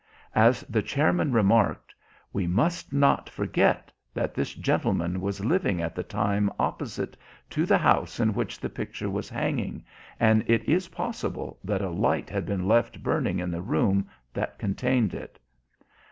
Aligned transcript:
As 0.33 0.61
the 0.61 0.81
chairman 0.81 1.31
remarked: 1.31 1.93
"We 2.33 2.47
must 2.47 2.91
not 2.91 3.29
forget 3.29 3.91
that 4.15 4.33
this 4.33 4.55
gentleman 4.55 5.21
was 5.21 5.45
living 5.45 5.79
at 5.79 5.93
the 5.93 6.01
time 6.01 6.51
opposite 6.57 7.15
to 7.51 7.67
the 7.67 7.77
house 7.77 8.19
in 8.19 8.33
which 8.33 8.59
the 8.59 8.67
picture 8.67 9.11
was 9.11 9.29
hanging, 9.29 9.85
and 10.19 10.43
it 10.49 10.67
is 10.67 10.87
possible 10.87 11.59
that 11.63 11.83
a 11.83 11.89
light 11.91 12.31
had 12.31 12.47
been 12.47 12.67
left 12.67 13.03
burning 13.03 13.37
in 13.37 13.51
the 13.51 13.61
room 13.61 14.09
that 14.33 14.57
contained 14.57 15.13
it. 15.13 15.37